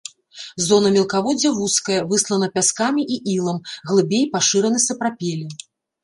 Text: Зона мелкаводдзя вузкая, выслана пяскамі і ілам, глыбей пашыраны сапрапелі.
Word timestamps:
Зона 0.67 0.91
мелкаводдзя 0.93 1.49
вузкая, 1.57 1.97
выслана 2.13 2.47
пяскамі 2.55 3.05
і 3.15 3.17
ілам, 3.33 3.59
глыбей 3.91 4.25
пашыраны 4.37 4.79
сапрапелі. 4.87 5.45